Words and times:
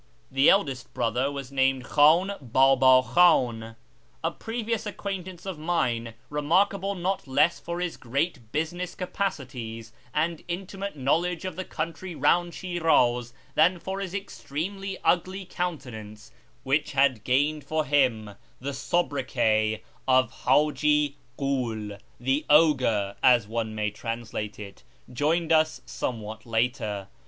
The 0.31 0.49
eldest 0.49 0.91
brother 0.95 1.31
was 1.31 1.51
named 1.51 1.83
Kh;in 1.83 2.31
r>;ib;i 2.31 3.01
Kh;iu. 3.13 3.75
A 4.23 4.31
previous 4.31 4.87
acquaintance 4.87 5.45
of 5.45 5.59
mine, 5.59 6.15
re 6.31 6.41
markable 6.41 6.95
not 6.95 7.27
less 7.27 7.59
for 7.59 7.79
his 7.79 7.97
great 7.97 8.51
business 8.51 8.95
capacities 8.95 9.93
and 10.11 10.43
intimate 10.47 10.97
knowledge 10.97 11.45
of 11.45 11.55
the 11.55 11.63
country 11.65 12.15
round 12.15 12.53
Shi'raz 12.53 13.31
than 13.53 13.77
for 13.77 13.99
his 13.99 14.15
extremely 14.15 14.97
ugly 15.03 15.45
countenance, 15.45 16.31
which 16.63 16.93
had 16.93 17.23
gained 17.23 17.63
for 17.63 17.85
him 17.85 18.31
the 18.59 18.73
sobriquet 18.73 19.83
of" 20.07 20.31
Haji 20.45 21.15
Ghul"(" 21.37 21.99
the 22.19 22.43
ogre," 22.49 23.15
as 23.21 23.47
one 23.47 23.75
may 23.75 23.91
translate 23.91 24.57
it), 24.57 24.83
joined 25.13 25.51
us 25.51 25.81
somewhat 25.85 26.47
later. 26.47 27.07